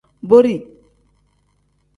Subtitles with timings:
[0.29, 0.59] Borii.